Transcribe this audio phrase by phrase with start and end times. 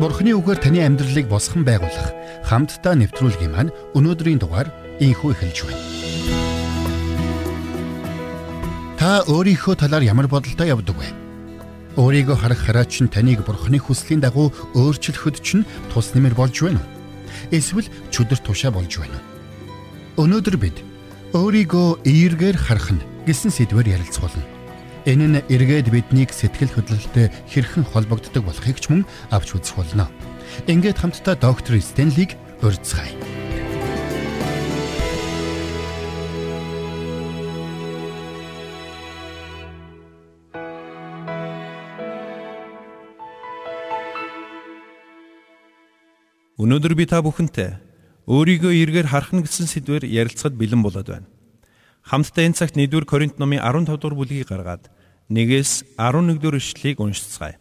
[0.00, 2.16] Бурхны үгээр таны амьдралыг босгон байгуулах
[2.48, 5.84] хамтдаа нэвтрүүлгийн маань өнөөдрийн дугаар инхүү эхэлж байна.
[8.96, 11.08] Та өөрийнхөө талаар ямар бодолтой явдаг вэ?
[12.00, 16.88] Өөрийгөө харах хараа чинь таныг Бурхны хүслийн дагуу өөрчлөхөд чинь тус нэмэр болж байна уу?
[17.52, 20.24] Эсвэл чөдөр тушаа болж байна уу?
[20.24, 20.80] Өнөөдөр бид
[21.36, 24.49] өөрийгөө эергээр харах нь гэсэн сэдвээр ярилцуулна.
[25.08, 30.12] Энэ нь эргээд биднийг сэтгэл хөдлөлтөд хэрхэн холбогддог болохыг ч мөн авч үзэх болно.
[30.68, 33.16] Ингээд хамтдаа доктор Стенлиг урьдцгаая.
[46.60, 47.80] Өнөөдөр би та бүхэнтэй
[48.28, 51.28] өөрийгөө эргээр харах нь гэсэн сэдвээр ярилцахад бэлэн болоод байна.
[52.04, 54.92] Хамтдаа энэ цагт 1-р Коринт номын 15 дугаар бүлгийг гаргаад
[55.30, 57.56] 1-ээс 11 дугаар ишлэлийг уншицгаая.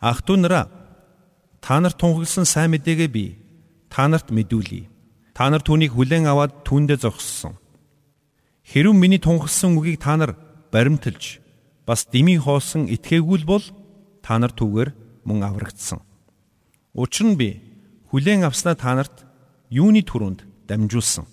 [0.00, 0.70] Ах トゥ нараа
[1.60, 3.36] та нар тунхагласан сайн мэдээгээ би
[3.90, 4.86] та нарт мэдүүлье.
[5.34, 7.58] Та нар түүнийг хүлээн аваад түүндээ зогссон.
[8.62, 10.38] Хэрвээ миний тунхагласан үгийг та нар
[10.70, 11.42] баримталж
[11.82, 13.66] бас дими хоосон итгээгүй бол
[14.22, 14.94] та нар түүгээр
[15.26, 16.00] мөн аврагдсан.
[16.94, 17.60] Учир нь би
[18.14, 19.26] хүлээн авснаа та нарт
[19.68, 21.26] юуны түрүүнд дамжуулсан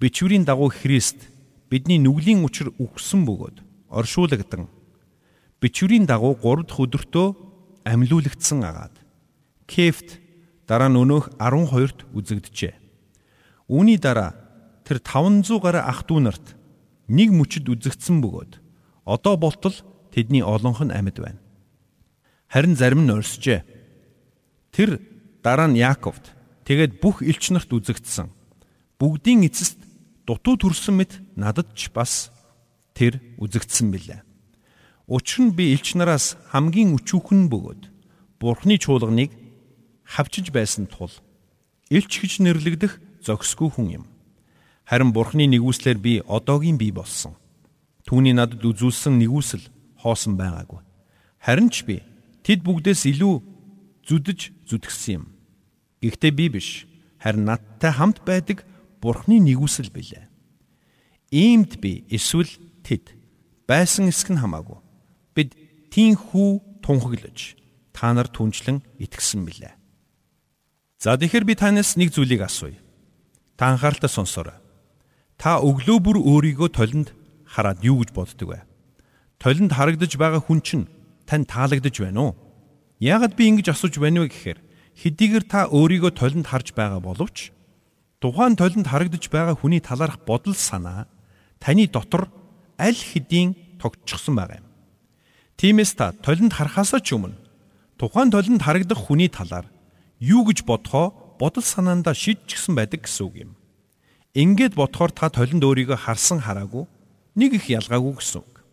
[0.00, 1.28] бичвэрийн дагуу Христ
[1.68, 4.70] бидний нүглийн учир үхсэн бөгөөд оршуулгдан
[5.60, 7.28] бичвэрийн дагуу 3 дахь өдөртөө
[7.84, 8.94] амьлуулагдсан агаад
[9.66, 10.18] Кефт
[10.66, 12.74] дараа нь өнөөх 12-т үзэгджээ.
[13.70, 14.34] Үүний дараа
[14.82, 16.46] тэр 500 гаруй ах トゥ нарт
[17.06, 18.52] нэг мөчөд үзэгдсэн бөгөөд
[19.06, 19.74] одоо болтол
[20.10, 21.38] тэдний олонх нь амьд байна.
[22.50, 23.62] Харин зарим нь орсжээ.
[24.74, 24.98] Тэр
[25.42, 26.34] дараа нь Яаковт
[26.66, 28.30] тэгээд бүх элч нарт үзэгдсэн.
[28.98, 29.78] Бүгдийн эцэст
[30.26, 32.34] дутуу төрсөн мэт надад ч бас
[33.00, 34.20] тэр үзэгдсэн билээ.
[35.08, 37.88] Учир нь би элч нараас хамгийн өчүүхэн бөгөөд
[38.36, 39.32] Бурхны чуулганыг
[40.04, 41.08] хавчиж байсан тул
[41.88, 44.04] элч гэж нэрлэгдэх зохисгүй хүн юм.
[44.84, 47.40] Харин Бурхны нэгүслэр би одоогийн бий болсон.
[48.04, 49.64] Түүний надад үзүүлсэн нэгүсэл
[50.04, 50.84] хоосон байгаагүй.
[51.40, 52.04] Харин ч би
[52.44, 53.34] тэд бүгдээс илүү
[54.04, 55.24] зүдэж зүтгсэн юм.
[56.04, 56.84] Гэхдээ би биш,
[57.16, 58.64] харин надтай хамт байдаг
[59.00, 60.28] Бурхны нэгүсэл билээ.
[61.30, 62.50] Иймд би эсвэл
[62.90, 63.14] тэд
[63.70, 64.82] байсан эсэх нь хамаагүй.
[65.38, 65.54] Бид
[65.94, 67.54] тийхүү тунхаглаж
[67.94, 69.74] та нар түнчлэн итгэсэн билээ.
[70.98, 72.74] За тэгэхээр би танаас нэг зүйлийг асууя.
[73.54, 74.58] Та анхааралтай сонсоорой.
[75.38, 77.14] Та өглөө бүр өөрийгөө толинд
[77.46, 78.60] хараад юу гэж боддөг вэ?
[79.38, 80.90] Толинд харагдаж байгаа хүн чинь
[81.24, 82.32] тань таалагдж байна уу?
[83.00, 84.58] Яагаад би ингэж асууж байна вэ гэхээр
[84.98, 87.54] хэдийгээр та өөрийгөө толинд харж байгаа боловч
[88.20, 91.08] тухайн толинд харагдаж байгаа хүний талаарх бодол санаа
[91.56, 92.28] таны дотор
[92.80, 94.68] аль хэдийн тогтчихсон байгаа юм.
[95.60, 97.36] Тиймээс та толинд харахаас ч өмнө
[98.00, 99.68] тухайн толинд харагдах хүний талаар
[100.16, 103.50] юу гэж бодхоо бодол санаандаа шийдчихсэн байдаг гэсэн үг юм.
[104.32, 106.88] Ингээд бодохоор та толинд өөрийгөө харсан хараагүй
[107.36, 108.64] нэг их ялгаагүй гэсэн үг.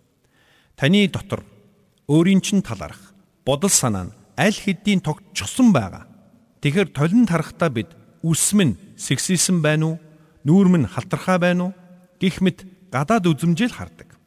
[0.80, 1.44] Таны дотор
[2.08, 3.12] өөрийн чин талаарх
[3.44, 6.08] бодол санаа нь аль хэдийн тогтчихсон байгаа.
[6.64, 7.92] Тэгэхээр толинд харахтаа бид
[8.24, 9.96] үсэм нь сексизм байна уу?
[10.48, 11.74] Нүүрм нь халтархаа байна уу?
[12.20, 14.18] гэх мэт гадаад үзмжэл хардаг.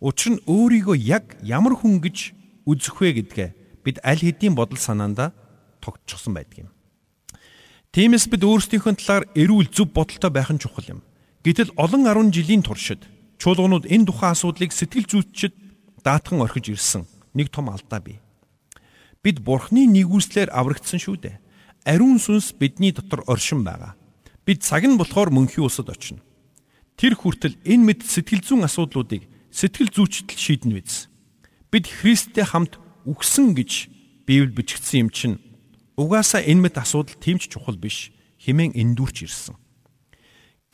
[0.00, 2.32] Учир нь өөрийгөө яг ямар хүн гэж
[2.66, 3.48] үзэх вэ гэдгээ
[3.82, 5.34] бид аль хэдийн бодол санаанда
[5.80, 6.70] тогтчихсон байдаг юм.
[7.92, 11.00] Тиймээс бид өөрсдийнхөө талаар эрүүл зөв бодолтой байх нь чухал юм.
[11.42, 13.02] Гэтэл олон 10 жилийн туршид
[13.40, 15.54] чуулганууд энэ тухайн асуудлыг сэтгэл зүйчид
[16.04, 18.20] даатхан орхиж ирсэн нэг том алдаа бий.
[19.24, 21.36] Бид бурхны нэгүслэр аврагдсан шүү дээ
[21.88, 23.96] ариун сүнс бидний дотор оршин байгаа.
[24.44, 26.20] Бид цаг нь болохоор мөнхийн усад очино.
[26.98, 29.22] Тэр хүртэл энэ мэд сэтгэл зүйн асуудлуудыг
[29.54, 31.06] сэтгэл зүйчдэл шийднэ биз.
[31.70, 33.86] Бид Христтэй хамт үхсэн гэж
[34.26, 35.38] Библи бичигдсэн юм чинь
[35.94, 38.10] угаасаа энэ мэд асуудал тэмч чухал биш
[38.42, 39.54] хэмээн эндүрч ирсэн.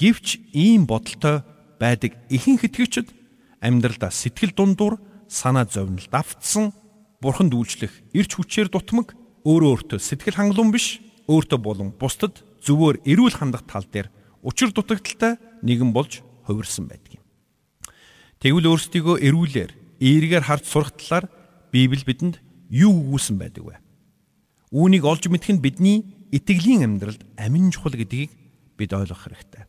[0.01, 1.45] Гэвч ийм бодолтой
[1.77, 3.13] байдаг ихэнх итгэгчид
[3.61, 4.97] амьдралдаа сэтгэл дундуур
[5.29, 6.73] санаа зовнилд автсан
[7.21, 9.13] бурханд үйлчлэх эрч хүчээр дутмаг
[9.45, 14.09] өөрөө өөртөө сэтгэл хангалуун биш өөртөө болон бусдад зөвөр эрүүл хандах тал дээр
[14.45, 17.25] учир дутагдaltaй нэгэн болж хувирсан байдаг юм.
[18.45, 19.71] Тэгвэл өөрсдийгөө эрүүлэр
[20.05, 21.27] эергээр харж сурах талаар
[21.73, 22.39] Библи бидэнд
[22.69, 23.77] юу өгүүлсэн байдаг вэ?
[24.71, 28.31] Үүнийг олж мэдэх нь бидний итгэлийн амьдралд амин чухал гэдгийг
[28.77, 29.65] бид ойлгох хэрэгтэй.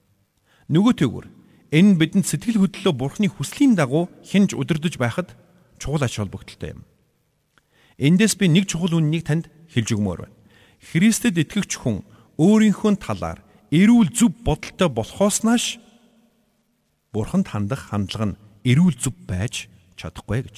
[0.70, 1.26] Нөгөө төгөр
[1.72, 5.34] энэ бидэнд сэтгэл хөдлөлөө Бурхны хүслийн дагуу хинж удирдах байхад
[5.80, 6.84] чухал ач холбогдолтой юм.
[7.96, 10.36] Эндээс би нэг чухал үннийг танд хэлж өгмөр байна.
[10.84, 12.04] Христэд итгэгч хүн
[12.36, 13.40] өөрийнхөө талаар
[13.72, 15.80] эрүүл зөв бодолтой болохоос нааш
[17.16, 20.58] Бурханд хандах хандлага нь эрүүл зөв байж чадахгүй гэж.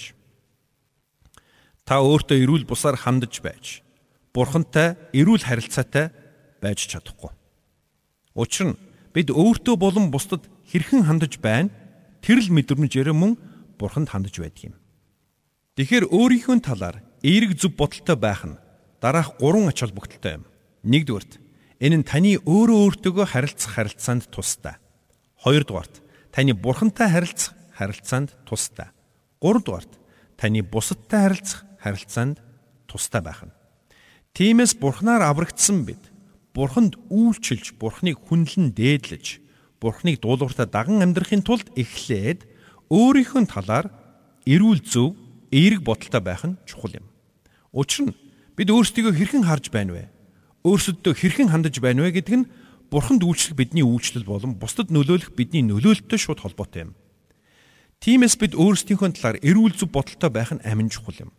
[1.86, 3.86] Та өөртөө эрүүл бусаар хандаж байж
[4.38, 6.14] бурхантай эрүүл харилцаатай
[6.62, 7.34] байж чадахгүй.
[8.38, 8.80] Учир нь
[9.14, 11.74] бид өөртөө болон бусдад хэрхэн хандаж байна
[12.22, 13.34] тэр л мэдрэмжээр мөн
[13.82, 14.76] бурханд хандаж байдаг юм.
[15.78, 18.62] Тэгэхээр өөрийнхөө талаар эерэг зүв бодолтой байх нь
[19.02, 20.46] дараах гурван ач холбогдолтой юм.
[20.86, 21.34] Нэгдүгээрт
[21.82, 24.78] энэ нь таны өөрөө өөртөөгөө харилцах харилцаанд тустай.
[25.42, 26.02] Хоёрдугаарт
[26.38, 28.94] таны бурхантай харилцах харилцаанд тустай.
[29.42, 29.90] Гуравдугаарт
[30.38, 32.38] таны бусадтай харилцах харилцаанд
[32.86, 33.58] тустай байх нь.
[34.38, 35.98] Тиймээс бурхнаар аврагдсан бид
[36.54, 39.42] бурханд үйлчилж, бурхныг хүнлэн дээдлэж,
[39.82, 42.46] бурхныг дуулууртаа даган амьдрахын тулд эхлээд
[42.94, 43.90] өөрийнхөө талаар
[44.46, 45.18] эрүүл зөв,
[45.50, 47.10] эерэг бодолтой байх нь чухал юм.
[47.74, 48.18] Учир нь
[48.54, 50.06] бид өөрсдийгөө хэрхэн харж байна вэ?
[50.62, 52.50] Өөрсөддөө хэрхэн хандаж байна вэ гэдэг нь
[52.92, 56.92] бурханд үйлчлэх бидний үйлчлэл болон бусдад нөлөөлөх бидний нөлөөлөлтөй шууд холбоотой юм.
[58.00, 61.32] Тиймээс бид өөрсдийнхөө талаар эрүүл зөв бодолтой байх нь амин чухал юм.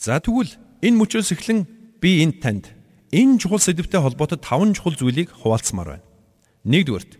[0.00, 0.50] За тэгвэл
[0.82, 1.68] энэ мөчөөс эхлэн
[2.02, 2.64] би энд танд
[3.14, 6.06] энэ чухал сэдвтэй холбоотой таван чухал зүйлийг хуваалцмаар байна.
[6.66, 7.12] Нэгдүгээрт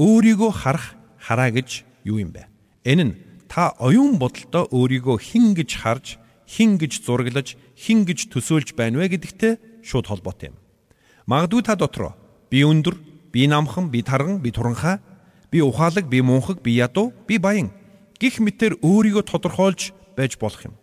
[0.00, 2.48] өөрийгөө харах хараа гэж юу юм бэ?
[2.82, 3.14] Энэ нь
[3.46, 6.18] та оюун бодолтой өөрийгөө хин гэж харж,
[6.48, 10.58] хин гэж зураглаж, хин гэж төсөөлж байна вэ гэдэгтэй шууд холбоотой юм.
[11.30, 12.98] Магадгүй та дотроо би өндөр,
[13.32, 14.98] би намхан, би тарган, би туранхай,
[15.50, 17.70] би ухаалаг, би мунхаг, би ядуу, би баян
[18.24, 20.74] гих мэтэр өөрийгөө тодорхойлж байж болох юм.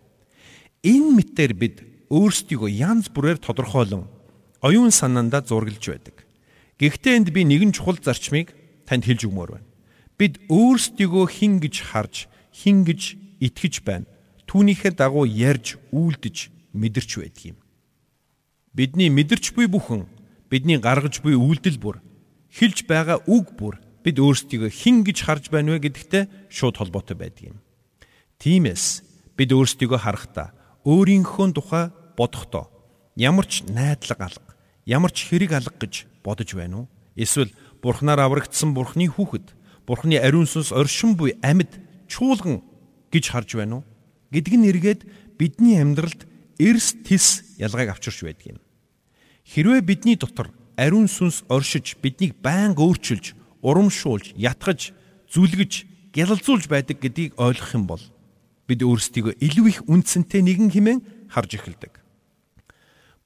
[0.86, 1.82] Энэ мэтэр бид
[2.12, 4.06] өөрсдийгөө янз бүрээр тодорхойлон
[4.62, 6.16] оюун санаандаа зургалж байдаг.
[6.78, 8.54] Гэхдээ энд би нэгэн чухал зарчмыг
[8.86, 9.68] танд хэлж өгмөр байна.
[10.18, 14.06] Бид өөрсдийгөө хин гэж харж, хин гэж итгэж байна.
[14.46, 17.58] Түүнийхээ дагуу ярьж, үйлдэж, мэдэрч байдаг юм.
[18.76, 20.06] Бидний мэдэрч буй бүхэн,
[20.52, 22.04] бидний гаргаж буй үйлдэл бүр,
[22.52, 27.56] хэлж байгаа үг бүр бид өөрсдийгөө хин гэж харж байна вэ гэдэгтэй шууд холбоотой байдаг
[27.56, 27.58] юм.
[28.36, 29.00] Тиймээс
[29.32, 30.52] бид өөрсдийгөө харахтаа
[30.84, 31.88] өөрийнхөө тухай
[32.20, 32.68] бодохдоо
[33.16, 34.52] ямар ч найдлага алга,
[34.84, 36.86] ямар ч хэрэг алга гэж бодож байна уу?
[37.16, 37.48] Эсвэл
[37.80, 39.56] Бурхнаар аврагдсан Бурхны хүүхэд,
[39.88, 41.80] Бурхны ариун сүнс оршин буй амьд
[42.12, 42.60] чуулган
[43.08, 43.84] гэж харж байна уу?
[44.32, 45.00] гэдг нь эргээд
[45.36, 46.24] бидний амьдралд
[46.56, 48.58] эрс тис ялгааг авчирч байдаг юм.
[49.46, 54.94] Хэрвээ бидний дотор ариун сүнс оршиж биднийг байнга өөрчилж, урамшуулж, ятгаж,
[55.30, 58.02] зүлгэж, гялалзуулж байдаг гэдгийг ойлгох юм бол
[58.68, 61.92] бид өөрсдийгөө илүү их үнцэнтэй нэгэн хэмээн харж эхэлдэг.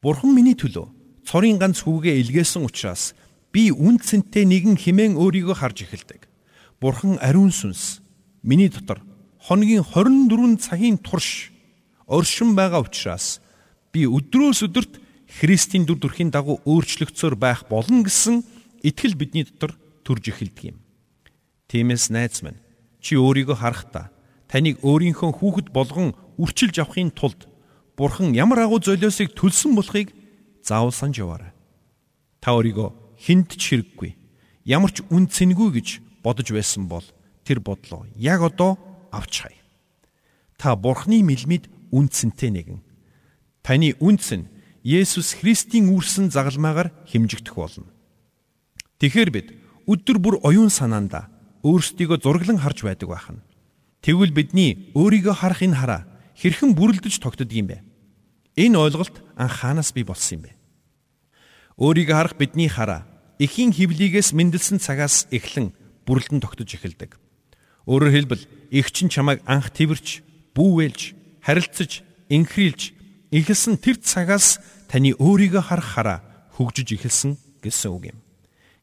[0.00, 0.88] Бурхан миний төлөө
[1.26, 3.12] цорын ганц хүүгээ илгээсэн учраас
[3.52, 6.28] би үнцэнтэй нэгэн хэмээн өөрийгөө харж эхэлдэг.
[6.80, 8.00] Бурхан ариун сүнс
[8.42, 9.02] миний дотор
[9.42, 11.50] хоногийн 24 цагийн турш
[12.06, 13.40] оршин байгаа учраас
[13.92, 15.05] би өдрөөс өдөрт
[15.36, 18.40] Христийн дүр төрхийн дагуу өөрчлөгцөөр байх болно гэсэн
[18.80, 20.80] итгэл бидний дотор төрж эхэлдэг юм.
[21.68, 22.56] Тиймээс найз минь
[23.04, 24.08] чи өөрийгөө харахтаа
[24.48, 27.44] таныг өөрийнхөө хүүхэд болгон үрчилж авахын тулд
[27.96, 30.12] Бурхан ямар агуу золиосыг төлсөн болохыг
[30.64, 31.52] заавал санаж яваарай.
[32.40, 32.88] Та өөрийгөө
[33.20, 34.16] хүнд ч хэрэггүй,
[34.64, 35.88] ямар ч үн цэнгүй гэж
[36.24, 37.04] бодож байсан бол
[37.44, 38.80] тэр бодлоо яг одоо
[39.12, 39.56] авч хай.
[40.56, 42.80] Та Бурханы мэлмид үнцэнтэй нэгэн.
[43.64, 44.48] Таны үнц нь
[44.86, 47.90] Есүс Христийн үүрсэн загалмаагаар химжигдэх болно.
[49.02, 49.48] Тэгэхээр бид
[49.90, 51.26] өдөр бүр оюун санаандаа
[51.66, 53.42] өөрсдийгөө зураглан харж байдаг байхна.
[54.06, 56.02] Тэгвэл бидний өөрийгөө харах энэ хараа
[56.38, 57.82] хэрхэн бүрлдэж тогтдог юм бэ?
[58.54, 60.50] Энэ ойлголт анхаанаас бий болсон юм бэ.
[61.82, 63.10] Өөрийгөө харах бидний хараа
[63.42, 65.74] эхийн хөвлийгээс мэндэлсэн цагаас эхлэн
[66.06, 67.18] бүрлдэн тогтож эхэлдэг.
[67.90, 70.22] Өөрөөр хэлбэл эгчин чамайг анх тэрч,
[70.54, 72.94] бүүвэлж, харилцаж, инхрийлж
[73.30, 76.18] эхэлсэн тэр цагаас таны өөрийгөө харах хараа
[76.56, 78.18] хөгжиж эхэлсэн гэсэн үг юм.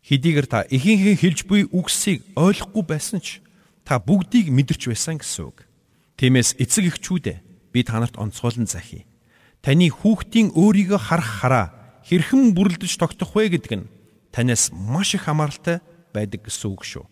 [0.04, 3.40] Хэдийгээр та эхийнхээ хэлж буй үгсийг ойлгохгүй байсан ч
[3.88, 5.64] та бүгдийг мэдэрч байсан гэсэн үг.
[6.20, 7.38] Тиймээс эцэг эхчүүдээ
[7.72, 9.08] би танарт онцгойлон захий.
[9.64, 11.66] Таны хүүхдийн өөрийгөө харах хараа
[12.04, 13.90] хэрхэн бүрлдэж тогтох вэ гэдг нь
[14.36, 15.80] танаас маш их хамааралтай
[16.12, 17.06] байдаг гэсэн үг шүү.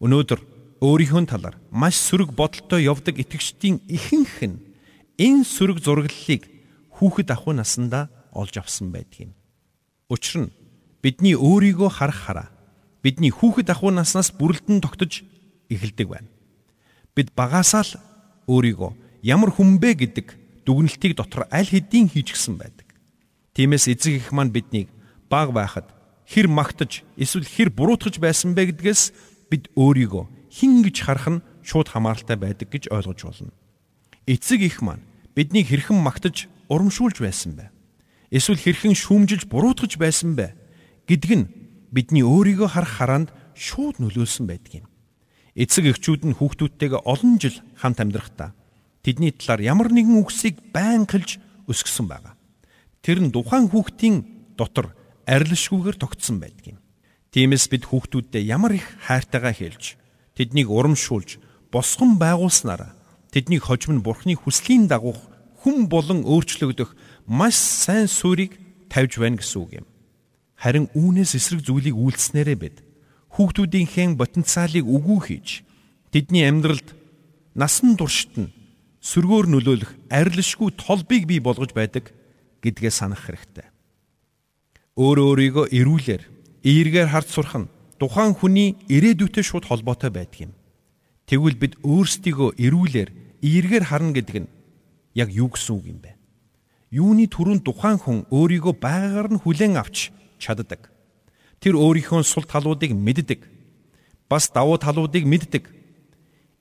[0.00, 0.40] Өнөөдөр
[0.80, 4.56] өөрийнхөө талаар маш сөрөг бодолтой явдаг итгэгчдийн ихэнх нь
[5.20, 6.48] энэ сөрөг зураглалыг
[7.00, 9.32] хүүхэд ахуй насандаа олж авсан байдаг юм.
[10.12, 10.54] Учир нь
[11.00, 12.48] бидний өөрийгөө харах хараа
[13.00, 15.24] бидний хүүхэд ахуй наснаас бүрлдэн тогтож
[15.72, 16.28] эхэлдэг байна.
[17.16, 17.92] Бид багасаа л
[18.52, 20.26] өөрийгөө ямар хүн бэ гэдэг
[20.68, 22.88] дүгнэлтийг дотор аль хэдийн хийж гисэн байдаг.
[23.56, 24.92] Тиймээс эцэг их маань биднийг
[25.32, 25.88] баг байхад
[26.28, 29.02] хэр магтаж эсвэл хэр буруутгаж байсан бэ гэдгээс
[29.48, 33.52] бид өөрийгөө хин гэж харах нь шууд хамааралтай байдаг гэж ойлгож болно.
[34.28, 35.02] Эцэг их маань
[35.34, 37.74] биднийг хэрхэн магтаж урамшуулж байсан бэ?
[38.30, 40.54] Эсвэл хэрхэн шүүмжилж буруутгаж байсан бэ
[41.10, 41.50] гэдг нь
[41.90, 44.86] бидний өөрийгөө харах хараанд шууд нөлөөлсөн байдаг юм.
[45.58, 48.54] Эцэг эхчүүд нь хүүхдүүдтэйгээ олон жил хамт амьдрахдаа
[49.02, 52.38] тэдний талаар ямар нэгэн үгсийг байн хэлж өсгсөн байгаа.
[53.02, 54.94] Тэр нь тухайн хүүхдийн дотор
[55.26, 56.78] арилшгүйгээр тогтсон байдаг юм.
[57.34, 59.98] Тиймээс бид хүүхдүүддээ ямар их хайртайгаа хэлж,
[60.38, 61.38] тэднийг урамшуулж,
[61.70, 62.94] босгон байгуулснараа
[63.30, 65.14] тэднийг хожим нь Бурхны хүслийн дагуу
[65.60, 66.96] хүн болон өөрчлөгдөх
[67.28, 68.56] маш сайн суурийг
[68.88, 69.86] тавьж байна гэсэн үг юм.
[70.56, 72.76] Харин үүнээс эсрэг зүйлийг үйлснээрээ бид
[73.36, 75.48] хүүхдүүдийнхээ потенциалыг үгүй хийж
[76.10, 76.96] тэдний амьдралд
[77.54, 78.52] насан туршид нь
[79.00, 82.12] сөргөөр нөлөөлөх арилшгүй толбыг бий болгож байдаг
[82.60, 83.68] гэдгээ санах хэрэгтэй.
[85.00, 86.22] Өөрөө өөрийгөө эрүүлэр,
[86.60, 90.52] эергээр харж сурах нь тухайн хүний ирээдүйтэй шууд холбоотой байдаг юм.
[91.24, 93.08] Тэгвэл бид өөрсдийгөө эрүүлэр,
[93.40, 94.48] эергээр харна гэдэг нь
[95.14, 96.14] яг юу гэсэн үг юм бэ?
[96.90, 100.10] Юуны түрүүнд тухайн хүн өөрийгөө байгаагаар нь хүлээн авч
[100.42, 100.90] чаддаг.
[101.62, 103.46] Тэр өөрийнхөө сул талуудыг мэддэг.
[104.26, 105.70] Бас давуу талуудыг мэддэг.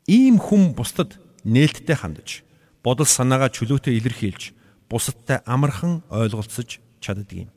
[0.06, 2.46] Ийм хүн бусдад нээлттэй хандаж,
[2.86, 4.54] бодол санаагаа чөлөөтэй илэрхийлж,
[4.90, 7.50] бусадтай амархан ойлголцож чаддаг юм.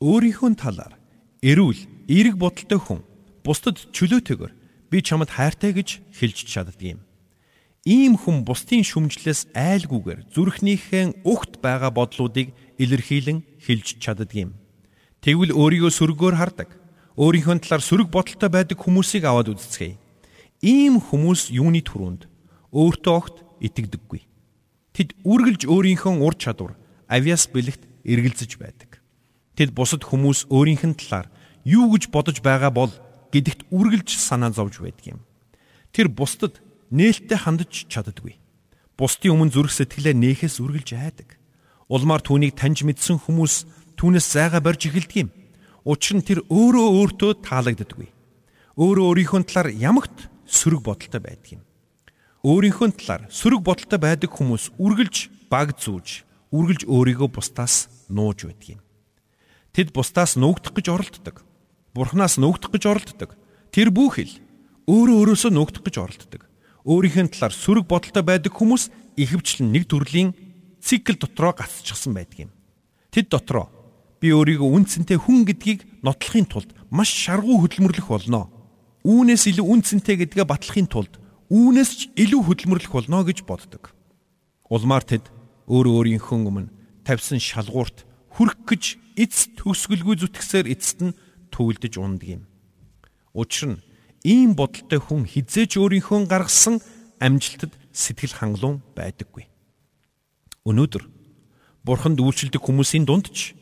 [0.00, 0.96] Өөрийнхөө талаар
[1.40, 3.00] эрүүл, эерэг бодолтой хүн
[3.44, 4.52] бусдад чөлөөтэйгээр
[4.90, 7.00] би чамд хайртай гэж хэлж чаддаг юм.
[7.86, 14.58] Ийм хүн бусдын шүмжлээс айлгүйгээр зүрхнийхээ угт байгаа бодлуудыг илэрхийлэн хэлж чаддаг юм.
[15.22, 16.70] Тэгвэл өөрийгөө сөргөөр хардаг.
[17.18, 19.98] Өөрийнхөө талаар сөрөг бодолтой байдаг хүмүүсийг аваад үзцгээе.
[20.62, 22.26] Ийм хүмүүс юуны түрүүнд
[22.74, 24.22] өөртөө огт итгэдэггүй.
[24.94, 26.74] Тэд үргэлж өөрийнхөө ур чадвар,
[27.06, 28.98] авиас бэлэгт эргэлзэж байдаг.
[29.54, 31.30] Тэд бусад хүмүүс өөрийнх нь талаар
[31.66, 32.90] юу гэж бодож байгаа бол
[33.34, 35.20] гэдэгт үргэлж санаа зовж байдаг юм.
[35.90, 38.38] Тэр бусдад нээлттэй хандж чаддаггүй.
[38.98, 41.38] Бусдын өмнө зүрх сэтгэлээ нээхээс үргэлж айдаг.
[41.86, 45.30] Улмаар түүнийг таньж мэдсэн хүмүүс түүнээс зайгаа барьж эхэлдэг юм.
[45.86, 48.08] Учир нь тэр өөрөө өөртөө таалагддаггүй.
[48.76, 51.62] Өөрөө өөрийнхөө талаар ямагт сөрөг бодолтой байдаг юм.
[52.42, 55.16] Өөрийнхөө талаар сөрөг бодолтой байдаг хүмүүс үргэлж
[55.52, 58.80] баг зүүж, үргэлж өөрийгөө бусдаас нууж байдаг юм.
[59.72, 61.44] Тэд бусдаас нуугдах гэж оролддог.
[61.94, 63.30] Бурханаас нуугдах гэж оролддог.
[63.70, 64.42] Тэр бүхэл
[64.88, 66.47] өөрөө өөрөөсөө нуугдах гэж оролддог.
[66.88, 68.88] Өөрийнхөө талаар сөрөг бодолтой байдаг хүмүүс
[69.20, 70.32] ихэвчлэн нэг төрлийн
[70.80, 72.50] цикл дотроо гацчихсан байдаг юм.
[73.12, 73.68] Тэд дотроо
[74.24, 78.48] би өөрийгөө үнцэнтэй хүн гэдгийг нотлохын тулд маш шаргуу хөдөлмөрлөх болно.
[79.04, 81.20] Үүнээс илүү үнцэнтэй гэдгээ батлахын тулд
[81.52, 83.92] үүнээс ч илүү хөдөлмөрлөх болно гэж боддог.
[84.72, 85.28] Улмаар тэд
[85.68, 86.72] өөр өөрийнхөө өмнө
[87.04, 91.16] тавьсан шалгуурт хүрх гэж эц төгсгөлгүй зүтгэсээр эцэст нь
[91.52, 92.42] төвлөдөж ундаг юм.
[93.36, 93.82] Учир нь
[94.24, 96.82] ийм бодолтой хүн хизээч өөрийнхөө гаргасан
[97.20, 99.46] амжилтад сэтгэл хангалуун байдаггүй.
[100.66, 101.04] Өнөөдөр
[101.86, 103.54] бурханд үйлчлдэг хүмүүсийн дунд ч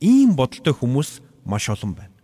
[0.00, 2.16] ийм бодолтой хүмүүс маш олон байна.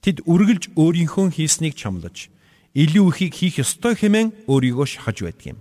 [0.00, 2.32] Тэд үргэлж өөрийнхөө хийснийг чамлаж
[2.74, 5.60] илүү ихийг хийх ёстой хэмээн өөрийгөө шахаж байдаг юм.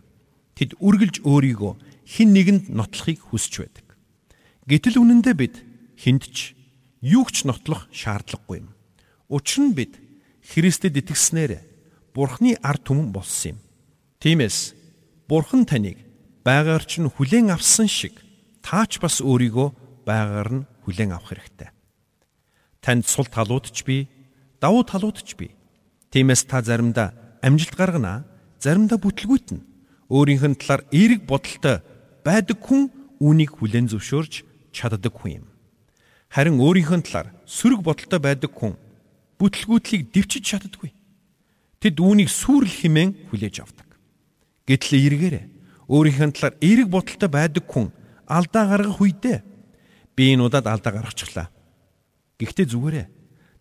[0.55, 1.73] Тэд үргэлж өөрийгөө
[2.07, 3.85] хин нэгэнд нотлохыг хүсэж байдаг.
[4.67, 5.55] Гэтэл үнэндээ бид
[5.99, 6.55] хүнд ч
[7.01, 8.69] юу ч нотлох шаардлагагүй юм.
[9.27, 9.99] Учир нь бид
[10.47, 11.59] Христэд итгэснээр
[12.15, 13.57] Бурхны ард түмэн болсон юм.
[14.23, 14.73] Тиймээс
[15.27, 15.99] Бурхан таныг
[16.47, 18.15] байгаар чинь хүлээн авсан шиг
[18.63, 19.67] таач бас өөрийгөө
[20.07, 21.69] байгаар нь хүлээн авах хэрэгтэй.
[22.79, 24.07] Танд сул талууд ч бий,
[24.63, 25.51] давуу талууд ч бий.
[26.15, 27.11] Тиймээс та заримдаа
[27.43, 28.23] амжилт гаргана,
[28.63, 29.59] заримдаа бүтлгүүтнэ.
[30.07, 31.83] Өөрийнх нь талаар эерэг бодолтой
[32.23, 32.87] байдаг хүн
[33.19, 35.45] үүнийг хүлээн зөвшөөрж чаддаг хүн юм.
[36.31, 38.79] Харин өөрийнх нь талаар сөрөг бодолтой байдаг хүн
[39.37, 40.91] бүтлгүүтлийг дэвчиж чаддаггүй.
[41.81, 43.87] Тэд үүнийг сүрэл химэн хүлээж авдаг.
[44.65, 45.45] Гэтэл эргээрээ
[45.87, 47.93] өөрийнх нь талаар эерэг бодолтой байдаг хүн
[48.27, 49.37] алдаа гаргах үедээ
[50.17, 51.47] би энэ удаад алдаа гаргачихлаа.
[52.41, 53.07] Гэхдээ зүгээрээ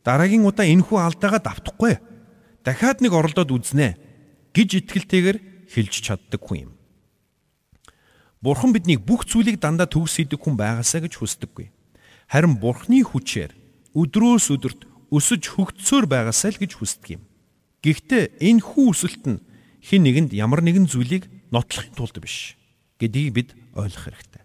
[0.02, 1.94] дараагийн удаа энэхүү алдаагаа давтахгүй
[2.66, 3.94] дахиад нэг оролдоод үзнэ
[4.56, 5.38] гэж итгэлтэйгээр
[5.70, 6.72] хэлж чаддаг хүн юм.
[8.42, 11.70] Бурхан биднийг бүх зүйлийг дандаа төгс хийдэг хүн байгаасаа гэж хүсдэггүй.
[12.30, 13.54] Харин Бурханы хүчээр
[13.94, 14.80] өдрөөс өдөрт
[15.16, 17.22] өсөж хөгжсөөр байгаасаа л гэж хүсдэг юм.
[17.80, 19.42] Гэхдээ энэ хүү өсөлт нь
[19.80, 22.60] хин нэгэнд ямар нэгэн зүйлийг нотлохын тулд биш
[23.00, 24.42] гэдгийг бид ойлгох хэрэгтэй.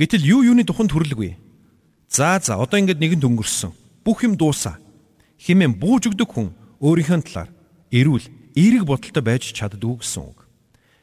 [0.00, 1.36] Гэтэл юу юуны туханд хүрлэгүй.
[2.08, 3.76] За за одоо ингэж нэгэнд өнгөрсөн.
[4.00, 4.80] Бүх юм дуусаа.
[5.36, 7.50] Химэн бууж өгдөг хүн өөрийнхөө талаар
[7.92, 8.26] эрүүл
[8.56, 10.48] эерэг бодолтой байж чаддгүй гэсэн үг.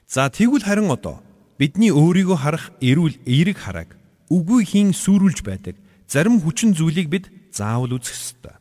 [0.10, 1.22] За тэгвэл харин одоо
[1.62, 3.94] бидний өөрийгөө харах эрүүл эерэг харааг
[4.34, 5.76] үгүй хийн сүрүүлж байдаг
[6.10, 8.57] зарим хүчин зүйлийг бид заавал үзэх ёстой.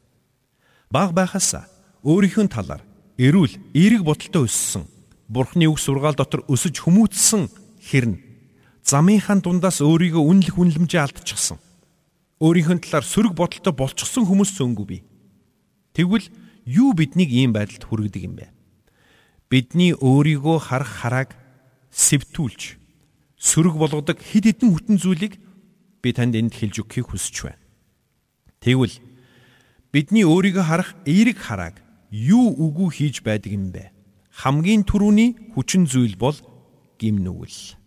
[0.90, 1.66] Баг байхасаа
[2.06, 2.82] өөрийнхөө талаар
[3.18, 4.86] эрүүл эерэг бодолтой өссөн
[5.26, 7.50] Бурхны үг сургаал дотор өсөж хүмүүцсэн
[7.82, 8.22] хэрнэ
[8.86, 11.58] замынхаа дундаас өөрийгөө үнэлэх үнэлэмжээ алдчихсан.
[12.38, 15.02] Өөрийнхөө талаар сөрөг бодолтой болчихсон хүмүүс зөнгүү бий.
[15.98, 16.30] Тэгвэл
[16.70, 18.54] юу биднийг ийм байдалд хүргэдэг юм бэ?
[19.50, 21.30] Бидний өөрийгөө харах харааг
[21.90, 22.78] сэвтүүлж
[23.34, 25.34] сөрөг болгодог хэд хэдэн хүтэн зүйлийг
[26.02, 27.62] би танд энд хэлж өгөхийг хүсэж байна.
[28.62, 28.94] Тэгвэл
[29.96, 31.80] бидний өөрийгөө харах эерэг харааг
[32.12, 33.88] юу үгүй хийж байдаг юм бэ?
[34.28, 36.36] Хамгийн түрүүний хүчин зүйл бол
[37.00, 37.80] гим нүгэл.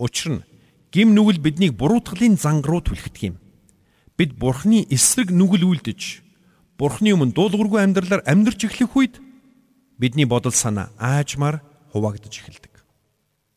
[0.00, 0.44] Учир нь
[0.88, 3.36] гим нүгэл биднийг буруутгалын занг руу түлхдэг юм.
[4.16, 6.24] Бид бурхны эсрэг нүгэл үлдэж
[6.80, 9.20] бурхны өмнө дуулуургүй амьдралаар амьдарч эхлэх үед
[10.00, 11.60] бидний бодол санаа аажмаар
[11.92, 12.80] хуваагдж эхэлдэг.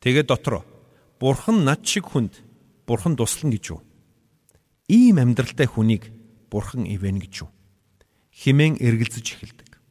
[0.03, 0.67] Тэгээд дотор
[1.15, 2.43] бурхан над шиг хүнд
[2.83, 3.79] бурхан туслана гэж юу?
[4.91, 6.11] Ийм амьдралтай хүнийг
[6.53, 7.49] бурхан ивэн гэж юу?
[8.29, 9.81] Химэн эргэлзэж эхэлдэг.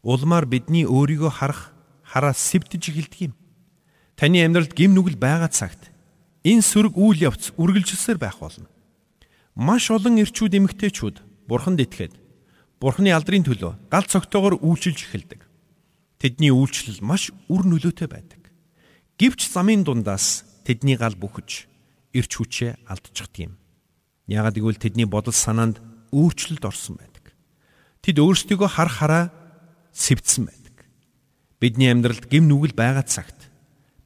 [0.00, 3.34] Улмаар бидний өөрийгөө харах хараас сэвтэж эхэлдэг юм.
[4.16, 5.92] Таны амьдралд гим нүгэл байгаа цагт
[6.40, 8.72] энэ сөрөг үйл явц үргэлжилсээр байх болно.
[9.52, 12.14] Маш олон эрчүүд эмэгтэйчүүд бурханд итгээд
[12.80, 15.40] бурханы алдрын төлөө гал цогтойгоор үйлчилж эхэлдэг.
[16.20, 18.52] Тэдний үйлчлэл маш үр нөлөөтэй байдаг.
[19.20, 21.68] Гэвч замын дундаас тэдний гал бүхэж
[22.16, 23.52] эрч хүчээ алдчихдаг юм.
[24.26, 25.78] Яагад гэвэл тэдний бодол санаанд
[26.10, 27.34] өөрчлөлт орсон байдаг.
[28.02, 29.24] Тэд өөрсдийгөө хар хараа
[29.94, 30.86] сэвдсэн байдаг.
[31.62, 33.46] Бидний амьдралд гим нүгэл байгаа цагт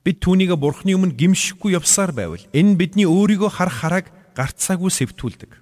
[0.04, 5.52] бид түүнийг бурхны өмнө гимшихгүй явсаар байвал энэ бидний өөрийгөө харах харааг гарцаагүй сэвтүүлдэг.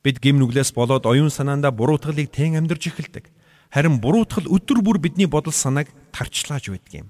[0.00, 3.28] Бид гим нүглээс болоод оюун санаандаа буруутгалыг тэн амьдарч эхэлдэг.
[3.68, 7.08] Харин буруутгал өдөр бүр бидний бодол санааг тарчлааж байдаг юм.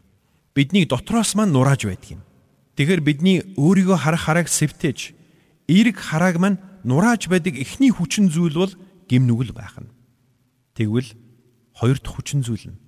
[0.54, 2.22] Бидний дотроос маань нурааж байдаг юм.
[2.74, 5.14] Тэгэхээр бидний өөрийгөө харах харааг сэвтээж
[5.70, 8.74] эерэг харааг маань нурааж байдаг эхний хүчин зүйл бол
[9.06, 9.94] гим нүгэл байх нь.
[10.74, 11.14] Тэгвэл
[11.78, 12.78] хоёр дахь хүчин зүйл нь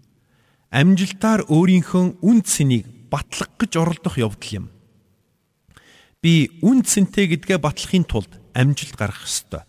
[0.72, 4.66] амжилтаар өөрийнхөө үн цэнийг батлах гэж оролдох явдал юм.
[6.24, 9.68] Би үн цэнтэй гэдгээ батлахын тулд амжилт гаргах ёстой.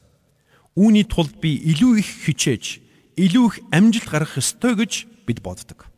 [0.79, 2.79] Үүний тулд би илүү их хичээж,
[3.19, 5.91] илүү их амжилт гаргах ёстой гэж бид боддог.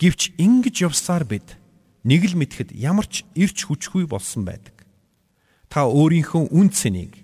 [0.00, 1.60] Гэвч ингэж явсаар бид
[2.00, 4.73] нэг л мэдхэд ямар ч ирч хүчгүй болсон байдаг.
[5.74, 7.18] Та өөрийнхөө үн цэнийг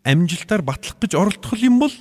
[0.00, 1.92] амжилтаар батлах гэж оролдох юм бол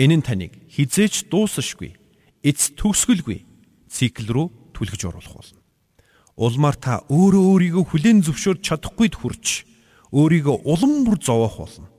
[0.00, 2.00] энэ нь таныг хизээч дуусашгүй,
[2.40, 3.44] эц төгсгөлгүй
[3.92, 5.60] цикл рүү түлхэж оруулах болно.
[6.32, 9.68] Улмаар та өөрөө өөрийгөө хүлээн зөвшөөрч чадахгүйд хүрч
[10.16, 11.92] өөрийгөө улам бүр зовоох болно.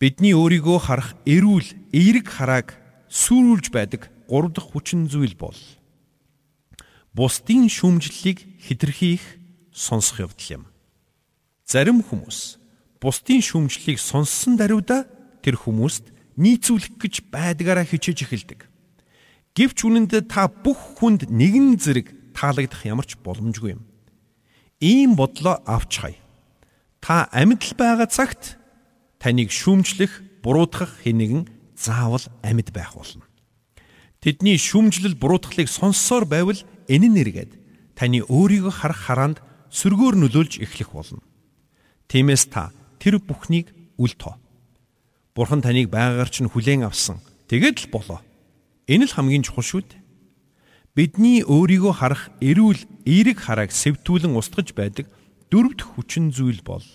[0.00, 2.72] Бидний өөрийгөө харах эрүүл, эерэг харааг
[3.12, 5.60] сүрүүлж байдаг гурав дахь хүчин зүйл бол
[7.12, 9.24] бусдын шүүмжлэлийг хэтэрхийх
[9.76, 10.64] сонсох явдал юм.
[11.66, 12.62] Зарим хүмүүс
[13.02, 15.02] бусдын шүүмжлэлийг сонссон даруйда
[15.42, 18.70] тэр хүмүүст нийцүүлэх гэж байдгаараа хичээж эхэлдэг.
[19.50, 23.82] Гэвч үнэндээ та бүх хүнд нэгэн зэрэг таалагдах ямар ч боломжгүй юм.
[24.78, 26.14] Ийм бодлоо авч хай.
[27.02, 28.62] Та амьд л байгаа цагт
[29.18, 33.26] таныг шүүмжлэх, буруутгах хинэгэн заавал амьд байх болно.
[34.22, 37.52] Тэдний шүүмжлэл буруутгалыг сонссоор байвал энэ нь эргээд
[37.98, 39.38] таны өөрийгөө харах хараанд
[39.74, 41.26] сөргөөр нөлөөлж эхлэх болно.
[42.08, 42.70] Тиймээс та
[43.02, 44.38] тэр бүхнийг үл тоо.
[45.34, 47.20] Бурхан таныг байгаагаар чинь хүлээн авсан.
[47.50, 48.20] Тэгээд л болоо.
[48.86, 50.02] Энэ л хамгийн чухал шүү дээ.
[50.96, 55.10] Бидний өөрийгөө харах эрүүл эерэг харааг сэвтүүлэн устгаж байдаг
[55.52, 56.86] дөрөв дэх хүчин зүйл бол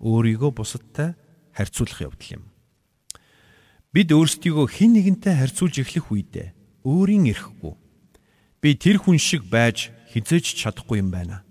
[0.00, 1.12] өөрийгөө бусадтай
[1.52, 2.44] харьцуулах явдал юм.
[3.92, 6.56] Бид өөрсдийгөө хэн нэгэнтэй харьцуулж эхлэх үедээ
[6.88, 7.74] өөрийн эрэхгүй
[8.62, 11.44] би тэр хүн шиг байж хизээж чадахгүй юм байна.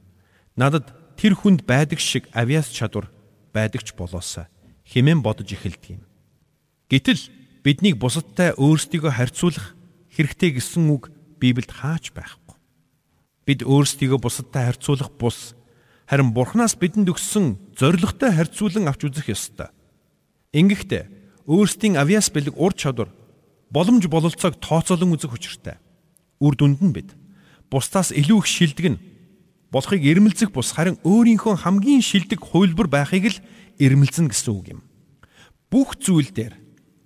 [0.57, 0.89] Надад
[1.21, 3.13] тэр хүнд байдаг шиг авиас чадвар
[3.53, 4.49] байдаг ч болоосаа
[4.89, 6.03] хэмээн бодож эхэлдэг юм.
[6.89, 7.29] Гэтэл
[7.61, 9.77] биднийг бусадтай өөрсдийгөө харьцуулах
[10.09, 12.57] хэрэгтэй гэсэн үг Библиэд хаач байхгүй.
[13.45, 15.53] Бид өөрсдийгөө бусадтай харьцуулах бус
[16.09, 19.69] харин Бурханаас бидэнд өгсөн зоригтой харьцуулан авч үзэх ёстой.
[20.57, 21.05] Ингэхдээ
[21.45, 23.13] өөрсдийн авиас бэлэг ур чадвар
[23.69, 25.77] боломж бололцоог тооцоолон үзэх учиртай.
[26.41, 27.13] Үр дүнд нь бид
[27.69, 29.01] бусдаас илүү их шилдэг нь
[29.71, 33.37] болохыг эрмэлзэх бус харин өөрийнхөө хамгийн шилдэг хувилбар байхыг л
[33.79, 34.81] эрмэлзэн гэсэн үг юм.
[35.71, 36.59] Бүх зүйл дээр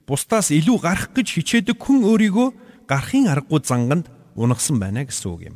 [0.10, 2.48] бусдаас илүү гарах гэж хичээдэг хүн өөрийгөө
[2.90, 5.56] гарахын аргагүй занганд унагсан байна гэсэн үг юм.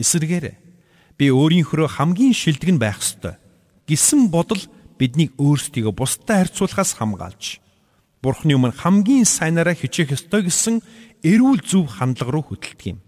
[0.00, 0.56] Эсвэргээр
[1.20, 3.36] би өөрийнхөө хамгийн шилдэг нь байх ёстой
[3.84, 4.64] гэсэн бодол
[4.96, 7.60] биднийг өөрсдийгөө бусдад харьцуулахаас хамгаалж
[8.26, 10.80] Бурхны өмнө хамгийн сайнараа хичээх ёстой гэсэн
[11.22, 12.98] эрүүл зөв хандлага руу хөтэлдэг юм.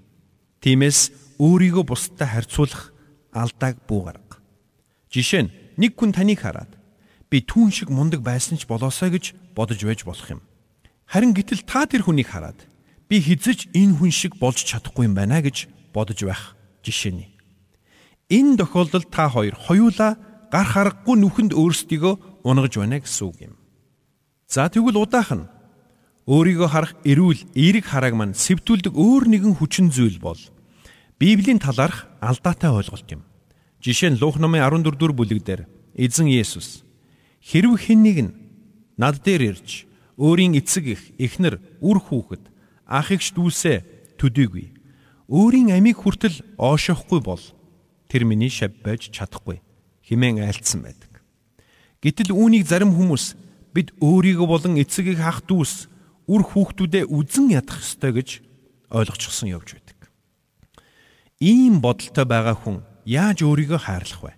[0.62, 1.10] Тиймээс
[1.42, 2.94] өөрийгөө бусдад харьцуулах
[3.38, 4.36] алдааг бүү гарга.
[5.14, 6.74] Жишээ нь нэг хүн таныг хараад
[7.30, 10.42] би түүн шиг мундаг байсан ч болоосоо гэж бодож байж болох юм.
[11.06, 12.58] Харин гэтэл та тэр хүнийг хараад
[13.08, 17.32] би хизэж энэ хүн шиг болж чадахгүй юм байна гэж бодож байх жишээний.
[18.28, 20.20] Энэ тохиолдолд та хоёр хоёулаа
[20.52, 23.54] гар харахгүй нүхэнд өөрсдийгөө унгаж байна гэсэн үг юм.
[24.48, 25.48] За тэгвэл удаах нь
[26.28, 30.40] өөрийгөө харах эрүүл эерэг харааг мань сэвтүүлдэг өөр нэгэн хүчин зүйл бол
[31.16, 33.27] Библийн талаарх алдаатай ойлголт юм.
[33.78, 35.62] Жишээ нь Лух номын 14 дугаар бүлэг дээр
[35.94, 36.82] эзэн Есүс
[37.38, 38.32] хэрв хэн нэг нь
[38.98, 39.86] над дээр ирж
[40.18, 42.42] өөрийн эцэг их эхнэр үр хүүхэд
[42.90, 44.74] ах эгч дүүсээ төдийгүй
[45.30, 47.44] өөрийн амийг хүртэл оошоохгүй бол
[48.10, 49.62] тэр миний шав байж чадахгүй
[50.02, 51.22] химэн айлцсан байдаг.
[52.02, 53.38] Гэтэл үүнийг зарим хүмүүс
[53.76, 55.86] бид өөрийгөө болон эцэгийг хах дүүс
[56.26, 58.28] үр хүүхдүүдээ үзен ядах ёстой гэж
[58.90, 60.10] ойлгочихсон явж байдаг.
[61.38, 64.32] Ийм бодолтой байгаа хүн яаж өөрийгөө хайрлах вэ?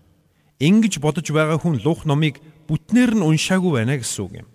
[0.63, 2.39] Ингэж бодож байгаа хүн Лух номыг
[2.71, 4.49] бүтнээр нь уншаагүй байна гэсэн үг юм.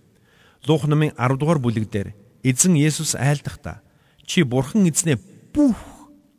[0.64, 2.16] Лух номын 10 дугаар бүлэг дээр
[2.48, 3.84] эзэн Есүс айлдахдаа
[4.24, 5.20] чи бурхан эзнээ
[5.52, 5.76] бүх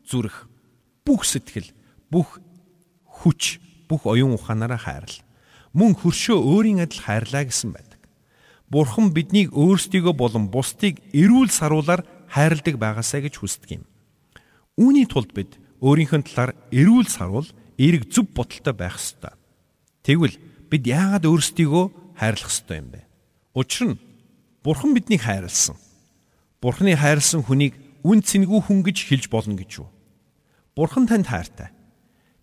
[0.09, 0.49] зүрх,
[1.05, 1.69] бүх сэтгэл,
[2.09, 2.41] бүх
[3.05, 5.21] хүч, бүх оюун ухаанаараа хайрл.
[5.77, 8.01] Мөн хөршөө өөрийн адил хайрлаа гэсэн байдаг.
[8.71, 13.83] Бурхан биднийг өөрсдийгөө болон бусдыг эрүүл саруулаар хайрладаг байгаасаа гэж хүсдэг юм.
[14.75, 19.33] Үүний тулд бид өөрийнхөө талаар эрүүл сарвал эерэг зөв бодолтой байх ёстой.
[20.01, 20.35] Тэгвэл
[20.69, 23.05] бид яагаад өөрсдийгөө хайрлах ёстой юм бэ?
[23.53, 23.99] Учир нь
[24.67, 25.77] Бурхан биднийг хайрлсан.
[26.59, 29.87] Бурханы хайрлсан хүнийг үн цэнгүй хүн гэж хэлж болно гэж юу?
[30.75, 31.71] Бурхан танд хайртай.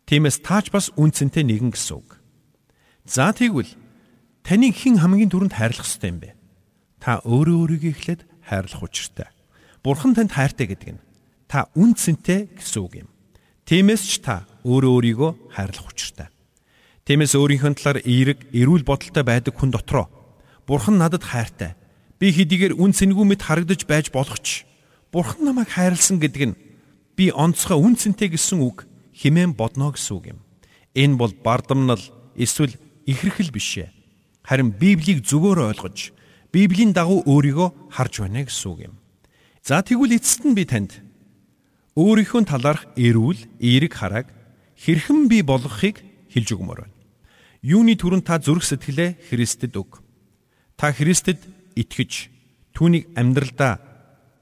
[0.06, 2.22] Тиймээс таач бас үн цэнтэй нэгэн гэсэн үг.
[3.04, 3.68] За тэгвэл
[4.40, 6.32] таныг хэн хамгийн түрүүнд хайрлах ёстой юм бэ?
[7.02, 9.28] Та өөрөө өөрийгөө эхлээд хайрлах учиртай.
[9.84, 11.04] Бурхан танд хайртай гэдэг нь
[11.50, 13.08] та үн цэнтэй гэсэн үг юм.
[13.68, 16.28] Тиймээс ч та өөрөө өөрийгөө хайрлах учиртай.
[17.04, 20.08] Тиймээс өөрийнхөө талаар эерэг, эрүүл бодолтой байдаг хүн дотроо
[20.66, 21.76] Бурхан надад хайртай.
[22.16, 24.64] Би хэдийгээр үн цэнгүй мэд харагдаж байж болох ч
[25.12, 26.58] Бурхан намайг хайрлсан гэдэг нь
[27.16, 30.40] би онцгой үн цэнтэй гэсэн үг химэн бодно гэсэн үг юм.
[30.96, 32.00] Энэ бол бардамнал
[32.32, 32.72] эсвэл
[33.04, 33.92] ихэрхэл биш ээ.
[34.40, 36.16] Харин Библийг зөвөөр ойлгож,
[36.52, 38.94] Библийн дагуу өөрийгөө харж байна гэсэн үг юм.
[39.60, 41.04] За тэгвэл эцэст нь би танд
[41.96, 44.26] өөрийнхөө талаарх эрүүл, эерэг харааг
[44.78, 46.94] хэрхэн бий болгохыг хэлж өгмөр байна.
[47.64, 50.04] Юуны түрүүнд та зүрх сэтгэлээ Христэд өг.
[50.76, 51.40] Та Христэд
[51.78, 52.28] итгэж
[52.74, 53.80] түүнийг амьдралдаа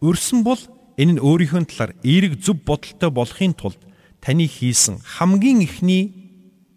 [0.03, 0.59] өрсөн бол
[0.99, 3.79] энэ нь өөрийнхөө талаар эерэг зөв бодолтой болохын тулд
[4.19, 6.13] таны хийсэн хамгийн ихний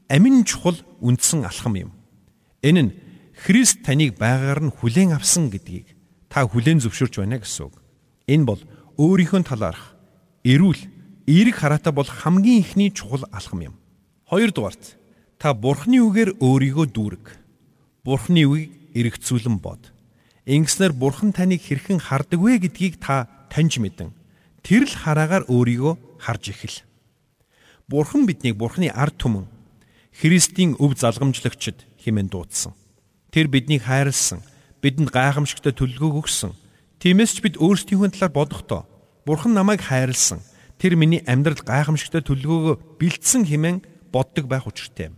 [0.09, 1.91] амин чухал үндсэн алхам юм.
[2.61, 2.91] Энэ нь
[3.35, 5.91] Христ таныг байгаагаар нь хүлээн авсан гэдгийг
[6.31, 7.75] та хүлээн зөвшөөрч байна гэсэн үг.
[8.31, 8.61] Энэ бол
[8.95, 9.95] өөрийнхөө талаарх
[10.47, 10.81] эрүүл
[11.27, 13.75] эерэг хараатай бол хамгийн ихний чухал алхам юм.
[14.29, 14.97] Хоёрдугаарт
[15.37, 17.25] та Бурхны үгээр өөрийгөө дүүрэг.
[18.05, 19.91] Бурхны үгийг эргцүүлэн бод.
[20.45, 24.13] Ингэснээр Бурхан таныг хэрхэн хардаг вэ гэдгийг та таньж мэдэн
[24.61, 26.77] тэр л хараагаар өөрийгөө харж эхэл.
[27.89, 29.49] Бурхан биднийг Бурханы ард түмэн
[30.13, 32.73] Христийн өв залгамжлагчд хэмээн дуудсан.
[33.33, 34.41] Тэр биднийг хайрлсан,
[34.79, 36.53] бидэнд гайхамшигтай төлөвлөгөөг өгсөн
[37.05, 38.81] Тиймээс ч бид өөрсдийнхөө талаар бодохдоо
[39.29, 40.39] Бурхан намайг хайрлсан.
[40.79, 43.77] Тэр миний амьдрал гайхамшигтай төлөвлөгөөгөө бэлдсэн хэмээн
[44.11, 45.15] боддог байх учиртай юм.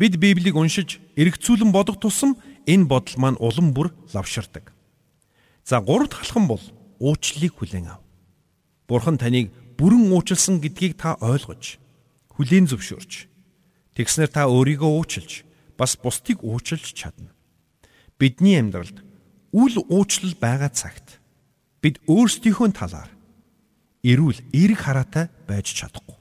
[0.00, 4.72] Бид Библийг уншиж эргцүүлэн бодох тусам энэ бодол маань улам бүр лавширдаг.
[5.64, 6.64] За гуравт халхан бол
[6.98, 8.00] уучлалыг хүлээн ав.
[8.88, 11.76] Бурхан таныг бүрэн уучлсан гэдгийг та ойлгож
[12.32, 13.28] хүлээн зөвшөөрч
[13.96, 15.44] тэгснэр та өөрийгөө уучлж
[15.76, 17.36] бас бусдыг уучлж чадна.
[18.16, 19.04] Бидний амьдралд
[19.52, 21.20] үл уучлал байгаа цагт
[21.84, 23.12] бид өөрсдийнхөө талаар
[24.04, 26.16] эрүүл эерэг хараатай байж чадахгүй.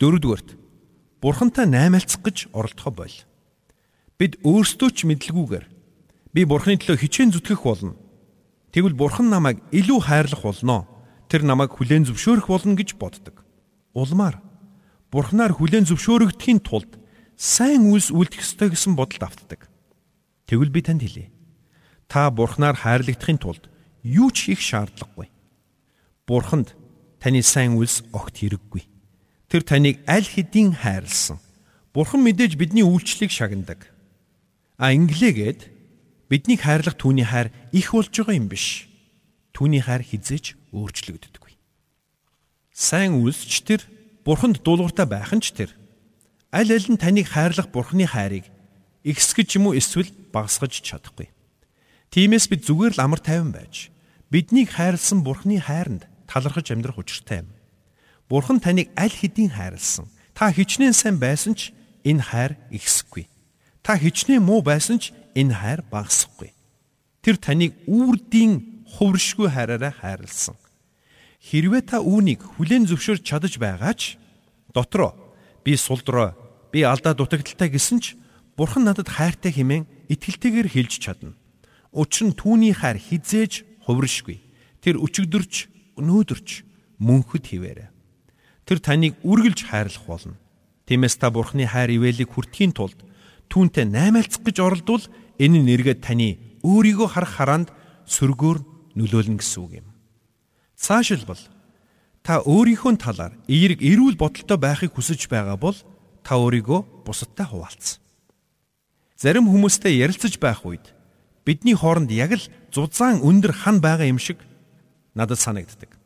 [0.00, 0.56] Дөрөвдүгээрт
[1.20, 3.18] бурхантай наймаалцах гэж оролдохоо бойл.
[4.16, 5.66] Бид өөрсдөө ч мэдлгүйгээр
[6.32, 7.96] би бурханы төлөө хичээн зүтгэх болно.
[8.72, 10.88] Тэгвэл бурхан намайг илүү хайрлах болно.
[11.28, 13.44] Тэр намайг хүлээн зөвшөөрөх болно гэж боддог.
[13.92, 14.40] Улмаар
[15.10, 16.96] бурхнаар хүлээн зөвшөөрөгдөхийн тулд
[17.36, 19.68] сайн үйлс үлдэх ёстой гэсэн бодолд автдаг.
[20.46, 21.30] Тэгвэл би танд хэлье
[22.10, 23.70] та бурхнаар хайрлагдахын тулд
[24.02, 25.30] юу ч хийх шаардлагагүй.
[26.30, 26.78] Бурханд
[27.18, 28.86] таны сайн үйлс огт хэрэггүй.
[29.50, 31.42] Тэр таныг аль хэдийн хайрлсан.
[31.90, 33.90] Бурхан мэдээж бидний үйлчлэлийг шагнадаг.
[34.78, 35.66] А инглигээд
[36.30, 38.86] биднийг хайрлах түүний хайр их болж байгаа юм биш.
[39.50, 41.58] Түүний хайр хизээч өөрчлөгддөггүй.
[42.70, 43.82] Сайн үйлсч тэр
[44.22, 45.74] бурханд дуулууртай байх нь ч тэр
[46.54, 48.46] аль аль нь таныг хайрлах бурханы хайрыг
[49.02, 51.26] ихсгэж юм уу эсвэл багасгаж чадахгүй.
[52.14, 53.90] Тиймээс бид зүгээр л амар тайван байж
[54.30, 57.50] биднийг хайрлсан Бурхны хайранд талархаж амьдрах учиртай юм.
[58.30, 60.06] Бурхан таныг аль хэдийн хайрлсан.
[60.30, 61.74] Та хичнээн сайн байсан ч
[62.06, 63.26] энэ хайр ихсэхгүй.
[63.82, 66.54] Та хичнээн муу байсан ч энэ хайр багасахгүй.
[67.26, 70.54] Тэр таныг үрдийн хувиршгүй хайраараа хайрлсан.
[71.42, 74.14] Хэрвээ та үүнийг хүлээн зөвшөөрч чадаж байгаа ч
[74.70, 75.18] дотроо
[75.66, 76.38] би сулдроо
[76.70, 78.14] би алдаа дутагдaltaй гэсэн ч
[78.60, 81.32] Бурхан надад хайртай хэмээн итгэлтэйгээр хэлж чадна.
[81.96, 84.38] Учир нь түүний хайр хизээж хувиршгүй.
[84.84, 86.48] Тэр өчигдөрч, өнөөдөрч
[86.98, 87.92] мөнхөд хിവэрэ.
[88.64, 90.36] Тэр таныг үргэлж хайрлах болно.
[90.88, 92.98] Тиймээс та Бурхны хайр ивэлийг хүртэхийн тулд
[93.52, 95.04] түүнтэй наймаалцах гэж оролдвол
[95.38, 97.68] энэ нь эргээд таны өөрийгөө харах хараанд
[98.10, 98.58] сөргөөр
[98.98, 99.88] нөлөөлнө гэсэн үг юм.
[100.74, 101.40] Цаашилбал
[102.26, 105.76] та өөрийнхөө талаар эерэг эрүүл бодолтой байхыг хүсэж байгаа бол
[106.26, 108.02] та өөрийгөө бусадтай хуваалц.
[109.16, 110.94] Зарим хүмүүстэй ярилцаж байх үед
[111.44, 114.40] бидний хооронд яг л зузаан өндөр хан байгаа юм шиг
[115.14, 115.96] надад санагддаг.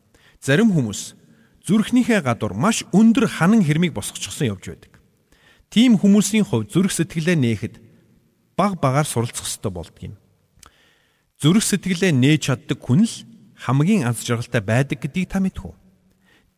[0.41, 1.15] Зарим хүмүүс
[1.65, 4.93] зүрхнийхээ гадуур маш өндөр ханан хэрмийг босгочихсон явж байдаг.
[5.73, 7.75] Тийм хүмүүсийн хувь зүрх сэтгэлээ нээхэд
[8.53, 10.15] баг багаар суралцах ёстой болдгийм.
[11.41, 13.15] Зүрх сэтгэлээ нээж чаддаг хүн л
[13.57, 15.75] хамгийн аз жаргалтай байдаг гэдгийг та мэдэх үү?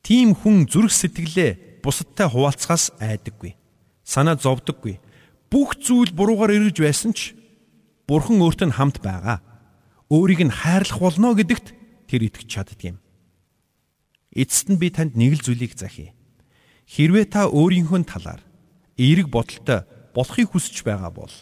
[0.03, 3.55] Тийм хүн зүрх сэтгэлээ бусадтай хуваалцахаас айдаггүй.
[4.03, 4.99] Санаа зовдөггүй.
[5.47, 7.33] Бүх зүйл буруугаар эргэж байсан ч
[8.07, 9.43] Бурхан өөртөө хамт байгаа.
[10.07, 11.75] Өөрийг нь хайрлах болно гэдэгт
[12.07, 12.97] тэр итгэж чаддаг юм.
[14.31, 16.15] Эцэст нь би танд нэг л зүйлийг захий.
[16.87, 18.41] Хэрвээ та өөрийнхөө талаар
[18.95, 19.83] эерэг бодолтой
[20.15, 21.33] болохыг хүсэж байгаа бол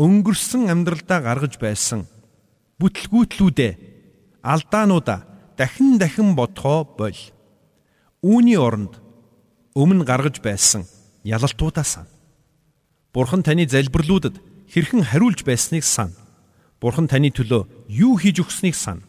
[0.00, 2.08] өнгөрсөн амьдралдаа гаргаж байсан
[2.80, 3.72] бүтлгүүтлүүдээ
[4.40, 5.20] алдаануудаа
[5.60, 7.20] дахин дахин бодхоо боль.
[8.24, 8.96] Үүний оронд
[9.76, 10.88] өмнө гаргаж байсан
[11.24, 12.06] ялалтуудаа сан.
[13.12, 14.40] Бурхан таны залбирлуудад
[14.72, 16.16] хэрхэн хариулж байсныг сан.
[16.80, 19.04] Бурхан таны төлөө юу хийж өгснийг сан.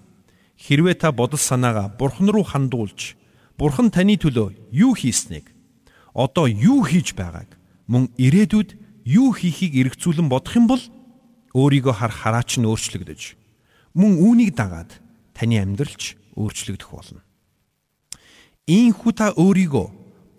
[0.62, 3.18] Хэрвээ та бодол санаагаа Бурхан руу хандуулж,
[3.58, 5.50] Бурхан таны төлөө юу хийснийг,
[6.14, 7.58] одоо юу хийж байгааг,
[7.90, 8.78] мөн ирээдүйд
[9.10, 10.84] юу хийхийг эргцүүлэн бодох юм бол
[11.58, 13.42] өөрийгөө харах хараач нь өөрчлөгдөж
[13.94, 14.92] мөн үүнийг дагаад
[15.36, 17.22] таны амьдралч өөрчлөгдөх болно.
[18.68, 19.88] Ийхүү та өөрийгөө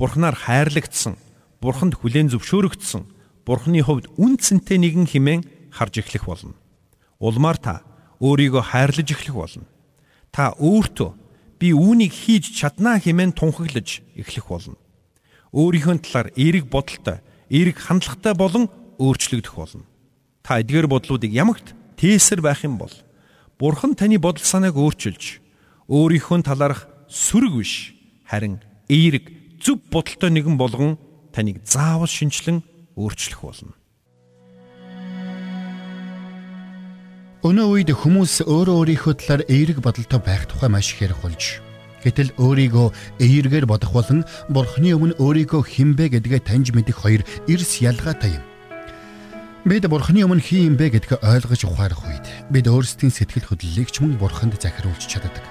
[0.00, 1.20] Бурхнаар хайрлагдсан,
[1.60, 3.04] Бурханд хүлээн зөвшөөрөгдсөн,
[3.44, 6.56] Бурхны хувьд үн цэнтэй нэгэн химэн харж эхлэх болно.
[7.20, 7.84] Улмаар та
[8.24, 9.68] өөрийгөө хайрлаж эхлэх болно.
[10.32, 11.12] Та өөртөө
[11.60, 14.80] би үүнийг хийж чаднаа хэмээн тунхаглаж эхлэх болно.
[15.52, 17.20] Өөрийнхөө талаар эерэг бодолтой,
[17.52, 19.84] эерэг хандлагатай болон өөрчлөгдөх болно.
[20.40, 22.90] Та эдгээр бодлуудыг ямагт тээсэр байх юм бол
[23.60, 25.38] Бурхан таны бодол санааг өөрчилж
[25.86, 27.94] өөрийнхөө талаарх сүрэг биш
[28.26, 29.28] харин эерэг
[29.62, 30.98] зөв бодолтой нэгэн болгон
[31.30, 32.64] таныг заавал шинчлэн
[32.96, 33.76] өөрчлөх болно.
[37.42, 41.58] Өнөө үед хүмүүс өөрөө өөрийнхөө талаар эерэг бодолтой байх тухай маш их ярих болж
[42.06, 48.38] гэтэл өөрийгөө эергээр бодох болон бурхны өмнө өөрийгөө хинбэ гэдгээ таньж мэдэх хоёр эрс ялгаатай
[48.38, 48.46] юм.
[49.66, 52.22] Бид бурхны өмнө хин юм бэ гэдгийг ойлгож ухаарах үед
[52.54, 55.42] бид өөрсдийн сэтгэл хөдлөлийг ч мөн бурханд захируулж чаддаг.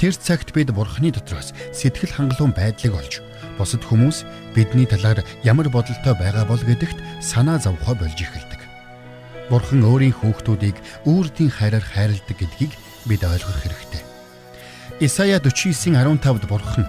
[0.00, 3.20] Тэр цагт бид бурхны дотроос сэтгэл хангалуун байдлыг олж
[3.60, 4.24] бусад хүмүүс
[4.56, 8.55] бидний талаар ямар бодолтой байгаа бол гэдэгт санаа зовхоо болж эхэлдэг.
[9.50, 12.72] Бурхан өөрийн хүүхдүүдийг үрдийн хайраар хайрладаг гэдгийг
[13.06, 14.02] бид ойлгох хэрэгтэй.
[14.98, 16.86] Исая 49:15-д Бурхан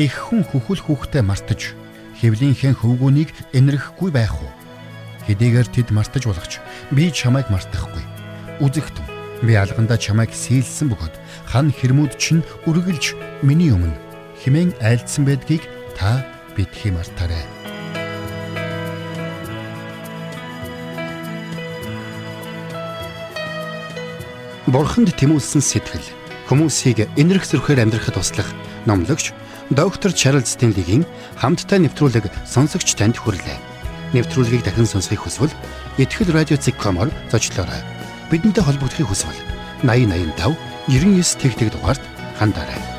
[0.00, 1.76] их хүн хөхөл хүүхдээ мартаж
[2.20, 4.52] хэвлийнхээ хөвгүүнийг энэрхгүй байх уу?
[5.28, 6.52] Хэдийгээр тэд мартаж болгоч
[6.92, 8.04] би чамайг мартахгүй.
[8.64, 9.04] Үзэгтэн
[9.44, 11.14] би алгандаа чамайг сийлсэн бөгөөд
[11.50, 13.96] хан хэрмүүд чинь үргэлж миний өмнө
[14.40, 16.24] химэн айлдсан байдгийг та
[16.56, 17.55] битгий мартаарай.
[24.76, 26.04] Бурханд тэмүүлсэн сэтгэл
[26.52, 28.52] хүмүүсийг энэрх зөрхөөр амьдрахад туслах
[28.84, 29.32] номлогч
[29.72, 31.08] доктор Чарлз Стенлигийн
[31.40, 33.56] хамттай нэвтрүүлэг сонсогч танд хүрэлээ
[34.12, 35.56] нэвтрүүлгийг дахин сонсохыг хүсвэл
[35.96, 37.80] ихтгэл радиоцик.com-оор зочлоорой.
[38.28, 39.40] Бидэнтэй холбогдохыг хүсвэл
[39.80, 40.60] 8085
[40.92, 42.04] 99 тэгтэг дугаард
[42.36, 42.95] хандаарай.